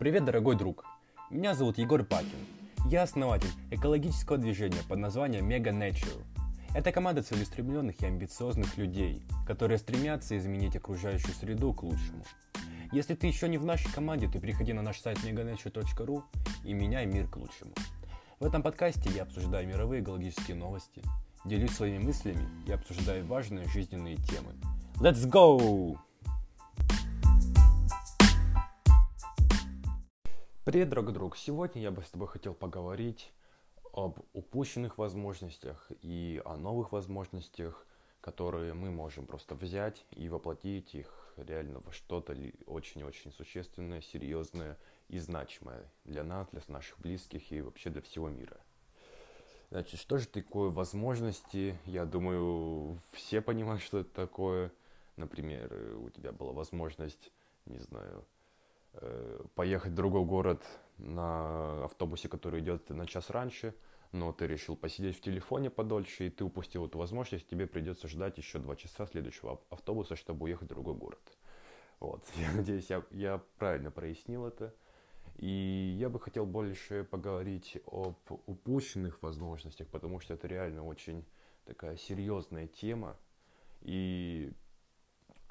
[0.00, 0.86] Привет, дорогой друг!
[1.28, 2.46] Меня зовут Егор Пакин.
[2.86, 6.24] Я основатель экологического движения под названием Mega Nature.
[6.74, 12.24] Это команда целеустремленных и амбициозных людей, которые стремятся изменить окружающую среду к лучшему.
[12.92, 16.22] Если ты еще не в нашей команде, то приходи на наш сайт meganature.ru
[16.64, 17.74] и меняй мир к лучшему.
[18.38, 21.02] В этом подкасте я обсуждаю мировые экологические новости,
[21.44, 24.54] делюсь своими мыслями и обсуждаю важные жизненные темы.
[24.98, 25.98] Let's go!
[30.70, 31.36] Привет, дорогой друг!
[31.36, 33.32] Сегодня я бы с тобой хотел поговорить
[33.92, 37.84] об упущенных возможностях и о новых возможностях,
[38.20, 45.18] которые мы можем просто взять и воплотить их реально во что-то очень-очень существенное, серьезное и
[45.18, 48.60] значимое для нас, для наших близких и вообще для всего мира.
[49.70, 51.76] Значит, что же такое возможности?
[51.84, 54.70] Я думаю, все понимают, что это такое.
[55.16, 57.32] Например, у тебя была возможность,
[57.66, 58.24] не знаю,
[59.54, 60.62] поехать в другой город
[60.98, 63.74] на автобусе, который идет на час раньше,
[64.12, 68.38] но ты решил посидеть в телефоне подольше, и ты упустил эту возможность, тебе придется ждать
[68.38, 71.20] еще два часа следующего автобуса, чтобы уехать в другой город.
[72.00, 74.74] Вот, я надеюсь, я, я правильно прояснил это.
[75.36, 81.24] И я бы хотел больше поговорить об упущенных возможностях, потому что это реально очень
[81.64, 83.16] такая серьезная тема.
[83.80, 84.52] И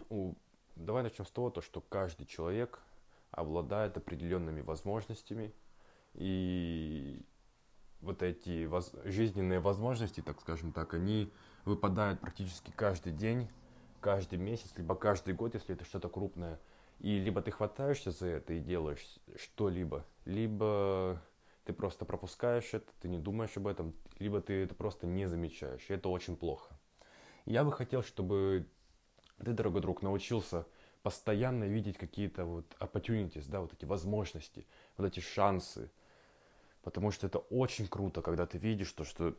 [0.10, 0.36] ну,
[0.76, 2.82] давай начнем с того, то, что каждый человек
[3.40, 5.54] обладает определенными возможностями,
[6.14, 7.26] и
[8.02, 8.94] вот эти воз...
[9.04, 11.32] жизненные возможности, так скажем так, они
[11.66, 13.50] выпадают практически каждый день,
[14.00, 16.60] каждый месяц, либо каждый год, если это что-то крупное.
[17.00, 21.22] И либо ты хватаешься за это и делаешь что-либо, либо
[21.64, 25.86] ты просто пропускаешь это, ты не думаешь об этом, либо ты это просто не замечаешь.
[25.90, 26.78] И это очень плохо.
[27.46, 28.68] Я бы хотел, чтобы
[29.38, 30.66] ты, дорогой друг, научился
[31.02, 34.66] постоянно видеть какие-то вот opportunities, да, вот эти возможности,
[34.98, 35.90] вот эти шансы.
[36.84, 39.36] Потому что это очень круто, когда ты видишь то, что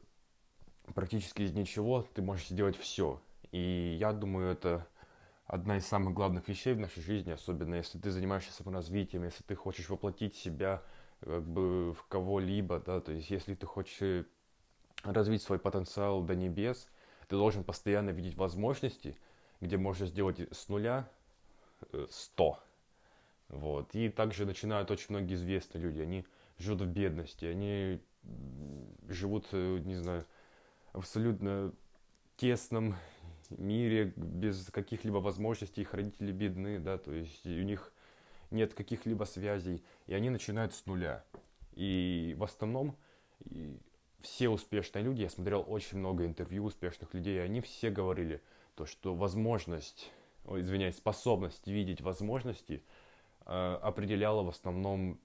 [0.94, 3.20] практически из ничего ты можешь сделать все.
[3.52, 4.86] И я думаю, это
[5.46, 9.54] одна из самых главных вещей в нашей жизни, особенно если ты занимаешься саморазвитием, если ты
[9.54, 10.82] хочешь воплотить себя
[11.20, 14.26] как бы в кого-либо, да, то есть если ты хочешь
[15.02, 16.88] развить свой потенциал до небес,
[17.28, 19.18] ты должен постоянно видеть возможности,
[19.60, 21.08] где можешь сделать с нуля
[22.10, 22.58] 100.
[23.48, 23.94] Вот.
[23.94, 26.00] И также начинают очень многие известные люди.
[26.00, 26.24] Они
[26.58, 28.00] живут в бедности, они
[29.08, 30.26] живут, э, не знаю,
[30.92, 31.72] абсолютно
[32.36, 32.96] тесном
[33.50, 37.92] мире, без каких-либо возможностей, их родители бедны, да, то есть у них
[38.50, 41.24] нет каких-либо связей, и они начинают с нуля.
[41.72, 42.96] И в основном
[43.44, 43.78] и
[44.20, 48.42] все успешные люди, я смотрел очень много интервью успешных людей, и они все говорили,
[48.74, 50.10] то, что возможность
[50.58, 52.82] извиняюсь, способность видеть возможности
[53.46, 55.20] э, определяла в основном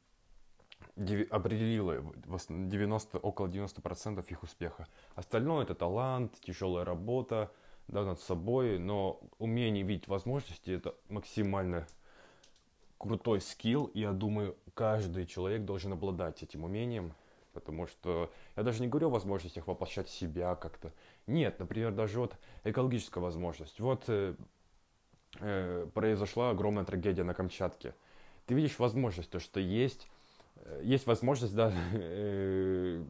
[1.29, 2.01] определила
[2.49, 4.87] 90, около 90% их успеха.
[5.15, 7.51] Остальное это талант, тяжелая работа
[7.87, 11.87] да, над собой, но умение видеть возможности это максимально
[12.97, 17.13] крутой скилл, и я думаю, каждый человек должен обладать этим умением,
[17.53, 20.93] потому что я даже не говорю о возможностях воплощать себя как-то.
[21.27, 23.79] Нет, например, даже вот экологическая возможность.
[23.79, 24.09] Вот
[25.39, 27.93] э, произошла огромная трагедия на Камчатке.
[28.45, 30.07] Ты видишь возможность, то, что есть,
[30.57, 33.03] э, есть возможность да, э,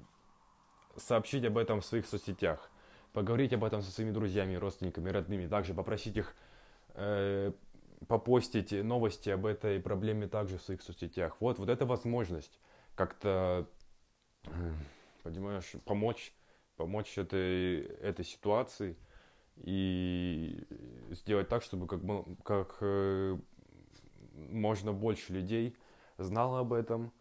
[0.97, 2.69] сообщить об этом в своих соцсетях,
[3.13, 6.35] поговорить об этом со своими друзьями, родственниками, родными, также попросить их
[6.95, 7.51] э,
[8.07, 11.37] попостить новости об этой проблеме также в своих соцсетях.
[11.39, 12.59] Вот, вот эта возможность
[12.95, 13.67] как-то,
[14.45, 14.73] э,
[15.23, 16.33] понимаешь, помочь,
[16.77, 18.95] помочь этой, этой ситуации–
[19.57, 20.63] и
[21.11, 22.01] сделать так, чтобы как,
[22.43, 23.37] как э,
[24.33, 25.75] можно больше людей
[26.17, 27.11] знало об этом,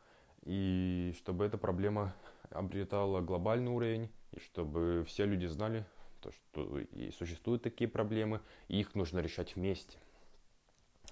[0.44, 2.14] и чтобы эта проблема
[2.50, 5.84] обретала глобальный уровень, и чтобы все люди знали,
[6.20, 9.98] то, что и существуют такие проблемы, и их нужно решать вместе.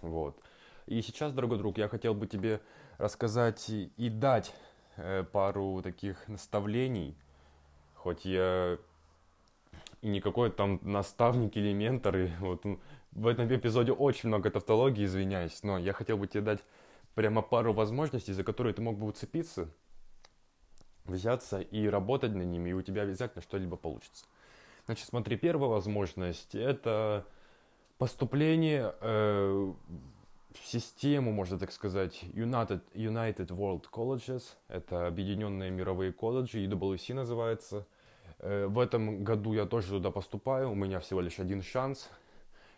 [0.00, 0.38] Вот.
[0.86, 2.60] И сейчас, дорогой друг, я хотел бы тебе
[2.98, 4.54] рассказать и дать
[4.96, 7.16] э, пару таких наставлений,
[7.94, 8.78] хоть я
[10.02, 12.16] и никакой там наставник или ментор.
[12.16, 12.64] И вот
[13.12, 16.60] в этом эпизоде очень много тавтологии, извиняюсь, но я хотел бы тебе дать
[17.14, 19.68] прямо пару возможностей, за которые ты мог бы уцепиться,
[21.04, 24.26] взяться и работать над ними, и у тебя обязательно что-либо получится.
[24.86, 27.24] Значит, смотри, первая возможность– это
[27.98, 29.72] поступление э,
[30.50, 34.42] в систему, можно так сказать, United, United World Colleges.
[34.66, 38.01] Это Объединенные мировые колледжи, EWC называется– Э,
[38.42, 42.10] в этом году я тоже туда поступаю, у меня всего лишь один шанс.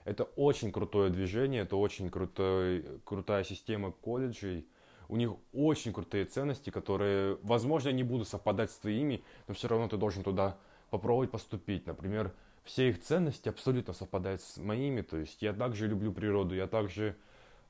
[0.05, 4.67] Это очень крутое движение, это очень крутой, крутая система колледжей.
[5.09, 9.89] у них очень крутые ценности, которые, возможно, не будут совпадать с твоими, но все равно
[9.89, 10.57] ты должен туда
[10.91, 11.87] попробовать поступить.
[11.87, 12.33] Например,
[12.65, 17.17] все их ценности абсолютно совпадают с моими, то есть я также люблю природу, я также,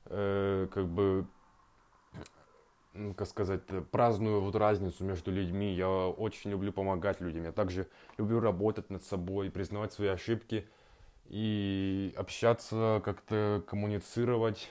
[0.05, 1.27] э, как бы,
[3.17, 3.61] как сказать,
[3.91, 7.87] праздную вот разницу между людьми, я очень люблю помогать людям, я также
[8.17, 10.67] люблю работать над собой, признавать свои ошибки
[11.27, 14.69] и общаться, как-то коммуницировать,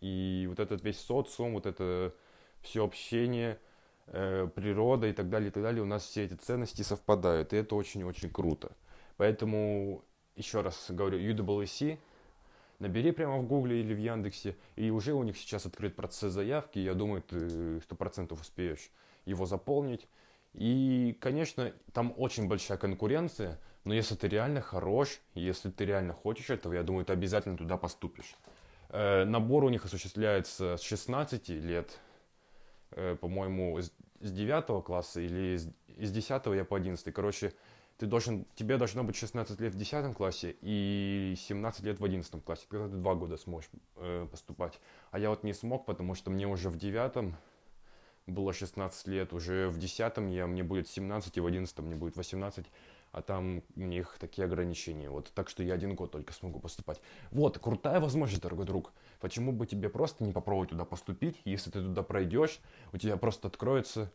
[0.00, 2.14] и вот этот весь социум, вот это
[2.62, 3.58] все общение,
[4.06, 7.56] э, природа и так далее, и так далее, у нас все эти ценности совпадают, и
[7.56, 8.72] это очень-очень круто.
[9.16, 10.04] Поэтому,
[10.36, 11.98] еще раз говорю, UWC,
[12.78, 16.78] набери прямо в Гугле или в Яндексе, и уже у них сейчас открыт процесс заявки,
[16.78, 18.90] я думаю, ты сто процентов успеешь
[19.24, 20.08] его заполнить.
[20.54, 26.50] И, конечно, там очень большая конкуренция, но если ты реально хорош, если ты реально хочешь
[26.50, 28.36] этого, я думаю, ты обязательно туда поступишь.
[28.90, 31.98] Э, набор у них осуществляется с 16 лет,
[32.92, 35.58] э, по-моему, с 9 класса или
[35.96, 37.12] из 10 я по 11.
[37.12, 37.52] Короче,
[37.98, 42.44] ты должен, тебе должно быть 16 лет в 10 классе и 17 лет в 11
[42.44, 42.66] классе.
[42.68, 44.80] Тогда ты два года сможешь э, поступать.
[45.10, 47.34] А я вот не смог, потому что мне уже в 9
[48.26, 52.16] было 16 лет, уже в 10 я, мне будет 17, и в 11 мне будет
[52.16, 52.66] 18
[53.12, 55.10] а там у них такие ограничения.
[55.10, 57.00] Вот так что я один год только смогу поступать.
[57.30, 58.92] Вот, крутая возможность, дорогой друг.
[59.20, 61.40] Почему бы тебе просто не попробовать туда поступить?
[61.44, 62.60] Если ты туда пройдешь,
[62.92, 64.12] у тебя просто откроется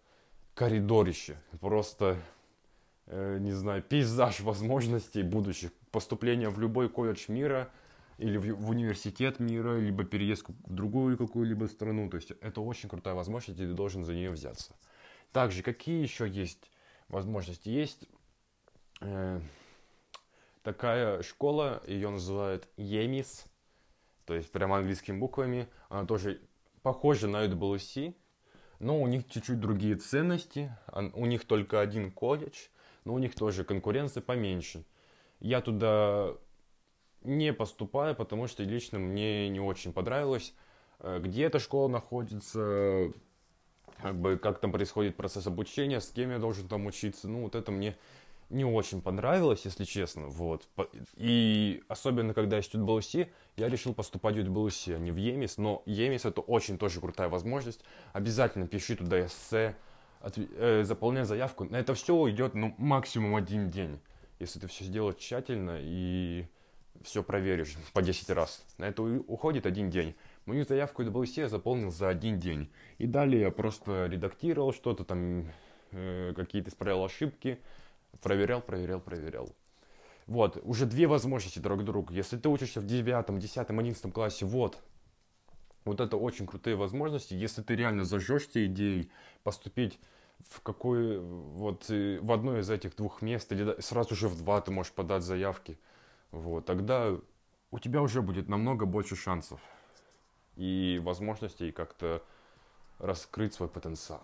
[0.53, 1.37] коридорище.
[1.59, 2.17] Просто,
[3.07, 5.71] не знаю, пейзаж возможностей будущих.
[5.91, 7.71] Поступления в любой колледж мира
[8.17, 12.09] или в, в университет мира, либо переезд в другую какую-либо страну.
[12.09, 14.73] То есть это очень крутая возможность, и ты должен за нее взяться.
[15.31, 16.71] Также, какие еще есть
[17.09, 17.69] возможности?
[17.69, 18.07] Есть
[19.01, 19.41] э,
[20.61, 23.45] такая школа, ее называют EMIS,
[24.25, 25.67] то есть прямо английскими буквами.
[25.89, 26.39] Она тоже
[26.81, 28.15] похожа на UWC,
[28.79, 30.75] но у них чуть-чуть другие ценности.
[31.13, 32.67] У них только один колледж,
[33.05, 34.83] но у них тоже конкуренция поменьше.
[35.39, 36.35] Я туда
[37.23, 40.53] не поступаю, потому что лично мне не очень понравилось,
[40.99, 43.11] э, где эта школа находится,
[44.01, 47.27] как бы как там происходит процесс обучения, с кем я должен там учиться.
[47.27, 47.95] Ну, вот это мне
[48.49, 50.67] не очень понравилось, если честно, вот.
[51.15, 55.57] И особенно, когда я студент БЛС, я решил поступать в БЛС, а не в ЕМИС,
[55.57, 57.83] но ЕМИС это очень тоже крутая возможность.
[58.11, 59.75] Обязательно пиши туда эссе,
[60.23, 61.65] от, э, заполняй заявку.
[61.65, 63.99] На это все уйдет, ну, максимум один день,
[64.39, 66.47] если ты все сделаешь тщательно и
[67.03, 68.65] все проверишь по 10 раз.
[68.77, 70.15] На это уходит один день.
[70.45, 72.71] Мою заявку БЛС я заполнил за один день.
[72.97, 75.47] И далее я просто редактировал что-то там,
[75.91, 77.59] э, какие-то исправлял ошибки,
[78.21, 79.49] Проверял, проверял, проверял.
[80.27, 82.11] Вот, уже две возможности, дорогой друг.
[82.11, 84.81] Если ты учишься в девятом, десятом, одиннадцатом классе, вот,
[85.85, 87.33] вот это очень крутые возможности.
[87.33, 89.11] Если ты реально зажжешься идеей
[89.43, 89.99] поступить
[90.49, 94.61] в какой, вот, э, в одно из этих двух мест, или сразу же в два
[94.61, 95.77] ты можешь подать заявки,
[96.31, 97.15] вот, тогда
[97.71, 99.59] у тебя уже будет намного больше шансов
[100.55, 102.23] и возможностей как-то
[102.99, 104.21] раскрыть свой потенциал.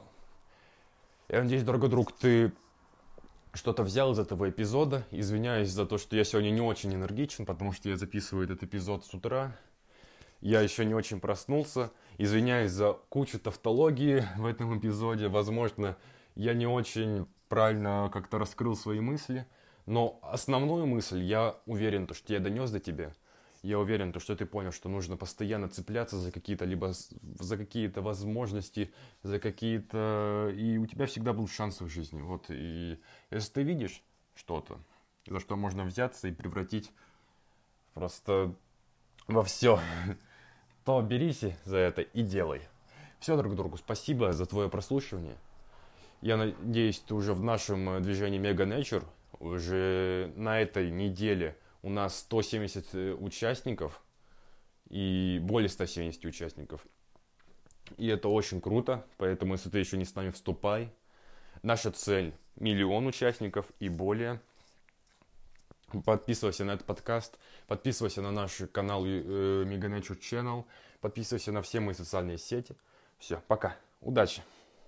[1.27, 2.51] Я надеюсь, дорогой друг, ты
[3.53, 5.05] что-то взял из этого эпизода.
[5.11, 9.05] Извиняюсь за то, что я сегодня не очень энергичен, потому что я записываю этот эпизод
[9.05, 9.55] с утра.
[10.41, 11.91] Я еще не очень проснулся.
[12.17, 15.27] Извиняюсь за кучу тавтологии в этом эпизоде.
[15.27, 15.97] Возможно,
[16.35, 19.45] я не очень правильно как-то раскрыл свои мысли.
[19.85, 23.13] Но основную мысль я уверен, то, что я донес до тебя–
[23.61, 28.01] я уверен, то, что ты понял, что нужно постоянно цепляться за какие-то либо за какие-то
[28.01, 30.53] возможности, за какие-то...
[30.55, 32.21] И у тебя всегда будут шансы в жизни.
[32.21, 32.99] Вот, и
[33.31, 34.01] если ты видишь
[34.35, 34.79] что-то,
[35.27, 36.91] за что можно взяться и превратить
[37.93, 38.55] просто
[39.27, 39.81] во все,
[40.85, 42.61] то берись за это и делай.
[43.19, 45.35] Все друг другу спасибо за твое прослушивание.
[46.21, 49.03] Я надеюсь, ты уже в нашем движении Mega Nature,
[49.39, 54.01] уже на этой неделе– у нас 170 э, участников
[54.89, 56.85] и более 170 участников.
[57.97, 60.91] И это очень круто, поэтому если ты еще не с нами, вступай.
[61.63, 64.41] Наша цель– миллион участников и более.
[66.05, 69.63] Подписывайся на этот подкаст, подписывайся на наш канал э,
[70.19, 70.65] Channel,
[71.01, 72.75] подписывайся на все мои социальные сети.
[73.17, 74.41] Все, пока, удачи!